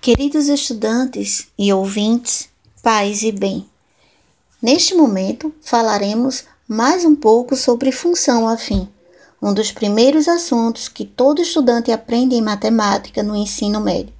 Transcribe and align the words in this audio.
Queridos 0.00 0.46
estudantes 0.46 1.48
e 1.58 1.72
ouvintes, 1.72 2.48
paz 2.84 3.24
e 3.24 3.32
bem. 3.32 3.68
Neste 4.62 4.94
momento 4.94 5.52
falaremos 5.60 6.44
mais 6.68 7.04
um 7.04 7.16
pouco 7.16 7.56
sobre 7.56 7.90
função 7.90 8.46
afim, 8.46 8.88
um 9.42 9.52
dos 9.52 9.72
primeiros 9.72 10.28
assuntos 10.28 10.88
que 10.88 11.04
todo 11.04 11.42
estudante 11.42 11.90
aprende 11.90 12.36
em 12.36 12.40
matemática 12.40 13.24
no 13.24 13.34
ensino 13.34 13.80
médio. 13.80 14.14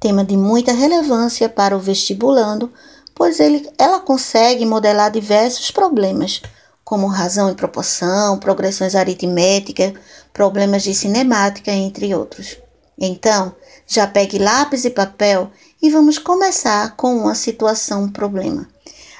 Tema 0.00 0.24
de 0.24 0.34
muita 0.34 0.72
relevância 0.72 1.46
para 1.46 1.76
o 1.76 1.80
vestibulando, 1.80 2.72
pois 3.14 3.38
ele, 3.38 3.68
ela 3.76 4.00
consegue 4.00 4.64
modelar 4.64 5.10
diversos 5.10 5.70
problemas, 5.70 6.40
como 6.82 7.06
razão 7.06 7.50
e 7.50 7.54
proporção, 7.54 8.38
progressões 8.38 8.94
aritméticas, 8.94 9.92
problemas 10.32 10.82
de 10.82 10.94
cinemática, 10.94 11.70
entre 11.70 12.14
outros. 12.14 12.56
Então, 12.98 13.54
já 13.86 14.06
pegue 14.06 14.38
lápis 14.38 14.84
e 14.84 14.90
papel 14.90 15.50
e 15.80 15.88
vamos 15.88 16.18
começar 16.18 16.96
com 16.96 17.16
uma 17.16 17.34
situação 17.34 18.08
problema. 18.08 18.68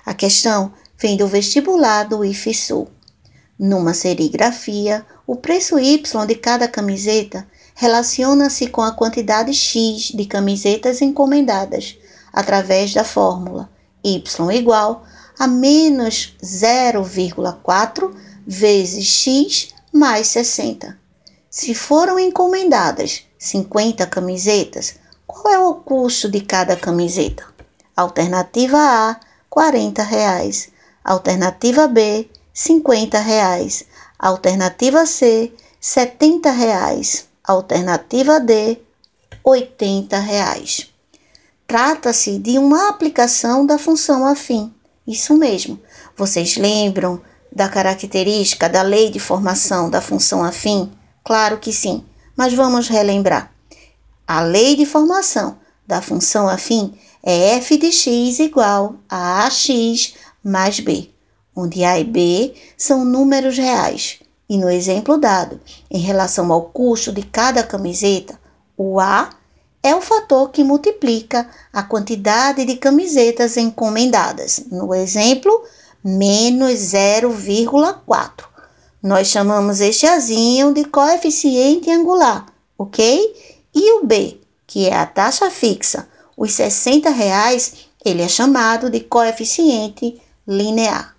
A 0.05 0.13
questão 0.13 0.73
vem 0.99 1.17
do 1.17 1.29
vestibular 1.29 2.05
do 2.05 2.25
IFSU. 2.25 2.89
Numa 3.59 3.95
serigrafia, 3.95 5.07
o 5.27 5.37
preço 5.37 5.79
Y 5.79 6.27
de 6.27 6.35
cada 6.35 6.67
camiseta 6.67 7.47
relaciona-se 7.75 8.67
com 8.67 8.83
a 8.83 8.93
quantidade 8.93 9.55
X 9.55 10.13
de 10.15 10.27
camisetas 10.27 11.01
encomendadas 11.01 11.97
através 12.33 12.93
da 12.93 13.05
fórmula 13.05 13.71
Y 14.03 14.53
igual 14.53 15.05
a 15.39 15.47
menos 15.47 16.35
0,4 16.43 18.13
vezes 18.45 19.07
X 19.07 19.69
mais 19.93 20.27
60. 20.29 20.99
Se 21.49 21.75
foram 21.75 22.19
encomendadas 22.19 23.28
50 23.39 24.05
camisetas, 24.07 24.97
qual 25.27 25.55
é 25.55 25.59
o 25.59 25.75
custo 25.75 26.29
de 26.29 26.41
cada 26.41 26.75
camiseta? 26.75 27.45
Alternativa 27.97 28.79
A, 28.79 29.21
40 29.49 30.03
reais. 30.03 30.71
Alternativa 31.05 31.87
B, 31.87 32.29
50 32.53 33.19
reais. 33.21 33.85
Alternativa 34.19 35.07
C, 35.07 35.53
70 35.81 36.51
reais. 36.51 37.29
Alternativa 37.45 38.41
D, 38.41 38.79
80 39.45 40.19
reais. 40.19 40.91
Trata-se 41.67 42.39
de 42.39 42.59
uma 42.59 42.89
aplicação 42.89 43.65
da 43.65 43.79
função 43.79 44.27
afim. 44.27 44.75
Isso 45.07 45.35
mesmo. 45.35 45.79
Vocês 46.17 46.57
lembram 46.57 47.21
da 47.53 47.69
característica 47.69 48.69
da 48.69 48.83
lei 48.83 49.11
de 49.11 49.19
formação 49.19 49.89
da 49.89 50.01
função 50.01 50.43
afim? 50.43 50.93
Claro 51.25 51.59
que 51.59 51.73
sim, 51.73 52.05
mas 52.39 52.55
vamos 52.55 52.87
relembrar. 52.87 53.53
A 54.25 54.41
lei 54.43 54.77
de 54.77 54.87
formação 54.87 55.59
da 55.85 56.01
função 56.01 56.49
afim 56.49 56.97
é 57.21 57.57
f 57.57 57.77
de 57.77 57.91
x 57.91 58.39
igual 58.39 58.95
a 59.09 59.45
ax 59.45 60.15
mais 60.45 60.79
b, 60.79 61.11
onde 61.57 61.83
a 61.83 61.99
e 61.99 62.05
b 62.05 62.55
são 62.77 63.05
números 63.05 63.59
reais. 63.59 64.21
E 64.49 64.57
no 64.57 64.71
exemplo 64.71 65.19
dado, 65.19 65.61
em 65.91 65.99
relação 65.99 66.53
ao 66.53 66.63
custo 66.63 67.13
de 67.13 67.23
cada 67.23 67.65
camiseta, 67.65 68.39
o 68.77 69.01
a 69.01 69.31
é 69.83 69.95
o 69.97 70.01
fator 70.01 70.51
que 70.51 70.63
multiplica 70.63 71.51
a 71.73 71.83
quantidade 71.83 72.65
de 72.65 72.77
camisetas 72.77 73.57
encomendadas. 73.57 74.63
No 74.71 74.95
exemplo, 74.95 75.65
menos 76.05 76.75
0,4. 76.75 78.58
Nós 79.03 79.29
chamamos 79.29 79.81
este 79.81 80.07
azinho 80.07 80.75
de 80.75 80.85
coeficiente 80.85 81.89
angular, 81.89 82.47
ok? 82.77 83.63
E 83.73 83.93
o 83.93 84.05
B, 84.05 84.41
que 84.67 84.87
é 84.87 84.95
a 84.95 85.07
taxa 85.07 85.49
fixa, 85.51 86.09
os 86.37 86.53
60 86.53 87.09
reais, 87.11 87.89
ele 88.05 88.23
é 88.23 88.29
chamado 88.29 88.91
de 88.91 89.01
coeficiente 89.01 90.21
linear. 90.47 91.17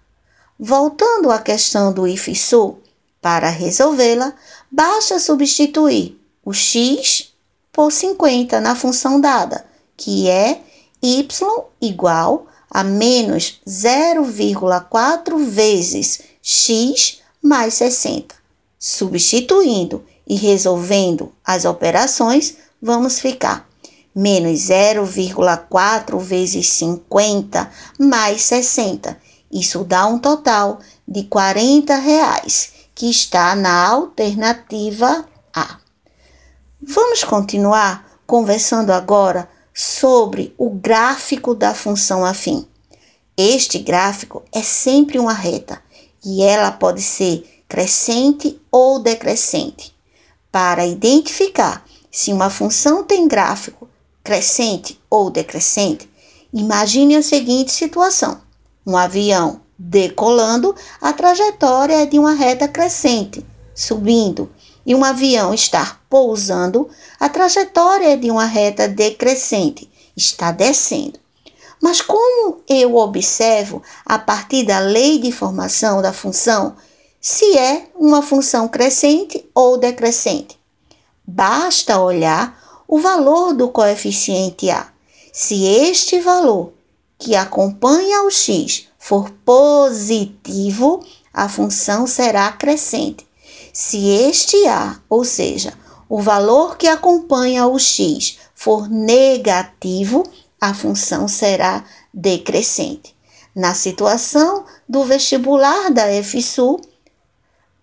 Voltando 0.59 1.31
à 1.31 1.39
questão 1.39 1.93
do 1.93 2.05
IFSU, 2.05 2.77
para 3.21 3.49
resolvê-la, 3.49 4.33
basta 4.69 5.17
substituir 5.17 6.19
o 6.43 6.53
x 6.53 7.33
por 7.71 7.91
50 7.91 8.59
na 8.59 8.75
função 8.75 9.21
dada, 9.21 9.65
que 9.95 10.29
é 10.29 10.61
y 11.01 11.63
igual 11.81 12.45
a 12.69 12.83
menos 12.83 13.61
0,4 13.65 15.45
vezes 15.45 16.21
x 16.41 17.18
mais 17.41 17.75
60. 17.75 18.35
Substituindo 18.77 20.05
e 20.27 20.35
resolvendo 20.35 21.33
as 21.43 21.65
operações, 21.65 22.55
vamos 22.81 23.19
ficar 23.19 23.67
menos 24.15 24.59
0,4 24.69 26.19
vezes 26.19 26.69
50 26.69 27.71
mais 27.99 28.41
60. 28.43 29.17
Isso 29.51 29.83
dá 29.83 30.05
um 30.05 30.19
total 30.19 30.79
de 31.07 31.23
40 31.23 31.95
reais, 31.95 32.73
que 32.93 33.09
está 33.09 33.55
na 33.55 33.87
alternativa 33.87 35.25
A. 35.53 35.77
Vamos 36.81 37.23
continuar 37.23 38.05
conversando 38.27 38.91
agora 38.91 39.49
sobre 39.73 40.53
o 40.57 40.69
gráfico 40.69 41.55
da 41.55 41.73
função 41.73 42.23
afim. 42.23 42.67
Este 43.35 43.79
gráfico 43.79 44.43
é 44.51 44.61
sempre 44.61 45.17
uma 45.17 45.33
reta 45.33 45.81
e 46.23 46.43
ela 46.43 46.71
pode 46.71 47.01
ser 47.01 47.63
crescente 47.67 48.59
ou 48.71 48.99
decrescente. 48.99 49.95
Para 50.51 50.85
identificar 50.85 51.85
se 52.11 52.33
uma 52.33 52.49
função 52.49 53.03
tem 53.03 53.27
gráfico 53.27 53.87
crescente 54.23 54.99
ou 55.09 55.29
decrescente, 55.29 56.09
imagine 56.51 57.15
a 57.15 57.21
seguinte 57.21 57.71
situação: 57.71 58.41
um 58.85 58.97
avião 58.97 59.61
decolando, 59.77 60.75
a 60.99 61.13
trajetória 61.13 62.01
é 62.01 62.05
de 62.05 62.19
uma 62.19 62.33
reta 62.33 62.67
crescente, 62.67 63.45
subindo, 63.73 64.51
e 64.85 64.93
um 64.95 65.05
avião 65.05 65.53
estar 65.53 66.03
pousando, 66.09 66.89
a 67.19 67.29
trajetória 67.29 68.13
é 68.13 68.15
de 68.17 68.31
uma 68.31 68.45
reta 68.45 68.87
decrescente, 68.87 69.89
está 70.17 70.51
descendo. 70.51 71.19
Mas 71.81 72.01
como 72.01 72.61
eu 72.67 72.95
observo 72.95 73.81
a 74.05 74.19
partir 74.19 74.65
da 74.65 74.79
lei 74.79 75.17
de 75.17 75.31
formação 75.31 76.01
da 76.01 76.11
função 76.11 76.75
se 77.21 77.57
é 77.57 77.87
uma 77.95 78.21
função 78.21 78.67
crescente 78.67 79.49
ou 79.53 79.77
decrescente? 79.77 80.59
Basta 81.25 81.99
olhar 81.99 82.83
o 82.87 82.99
valor 82.99 83.53
do 83.53 83.69
coeficiente 83.69 84.69
A. 84.69 84.87
Se 85.31 85.63
este 85.65 86.19
valor 86.19 86.73
que 87.17 87.35
acompanha 87.35 88.23
o 88.23 88.31
x 88.31 88.87
for 88.97 89.29
positivo, 89.45 91.03
a 91.33 91.47
função 91.47 92.07
será 92.07 92.51
crescente. 92.51 93.27
Se 93.71 94.09
este 94.09 94.67
A, 94.67 94.99
ou 95.09 95.23
seja, 95.23 95.73
o 96.09 96.21
valor 96.21 96.77
que 96.77 96.87
acompanha 96.87 97.67
o 97.67 97.77
x, 97.77 98.39
for 98.55 98.89
negativo, 98.89 100.23
a 100.59 100.73
função 100.73 101.27
será 101.27 101.85
decrescente. 102.13 103.15
Na 103.55 103.73
situação 103.73 104.65
do 104.87 105.03
vestibular 105.03 105.91
da 105.91 106.03
FSU, 106.23 106.79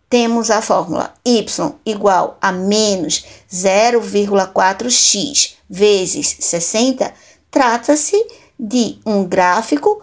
temos 0.09 0.50
a 0.50 0.62
fórmula 0.62 1.12
y 1.25 1.44
igual 1.84 2.38
a 2.41 2.53
menos 2.53 3.25
0,4x 3.50 5.56
vezes 5.69 6.37
60, 6.41 7.12
trata-se 7.50 8.16
de 8.59 8.98
um 9.04 9.25
gráfico 9.25 10.00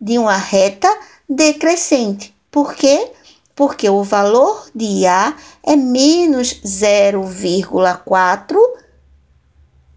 de 0.00 0.18
uma 0.18 0.36
reta 0.36 0.88
decrescente. 1.28 2.34
Por 2.50 2.74
quê? 2.74 3.12
Porque 3.54 3.88
o 3.88 4.02
valor 4.02 4.68
de 4.74 5.06
A 5.06 5.36
é 5.64 5.76
menos 5.76 6.60
0,4 6.62 8.56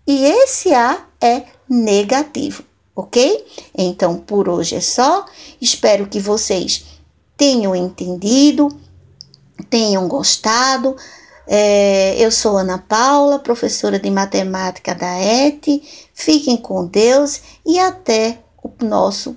e 0.08 0.26
esse 0.26 0.74
A 0.74 1.06
é 1.20 1.44
negativo, 1.72 2.64
ok? 2.94 3.46
Então, 3.78 4.18
por 4.18 4.50
hoje 4.50 4.76
é 4.76 4.82
só. 4.82 5.26
Espero 5.62 6.08
que 6.08 6.20
vocês 6.20 6.84
tenham 7.38 7.74
entendido, 7.74 8.68
tenham 9.70 10.06
gostado. 10.10 10.98
É, 11.48 12.16
eu 12.20 12.30
sou 12.30 12.58
Ana 12.58 12.78
Paula, 12.78 13.40
professora 13.40 13.98
de 13.98 14.12
matemática 14.12 14.94
da 14.94 15.18
ET. 15.18 15.66
Fiquem 16.14 16.58
com 16.58 16.86
Deus 16.86 17.42
e 17.66 17.80
até 17.80 18.40
o 18.62 18.70
nosso 18.84 19.30